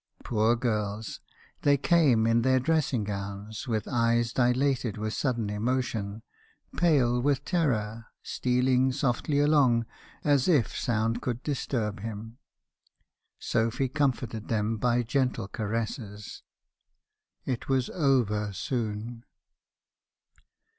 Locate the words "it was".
17.45-17.91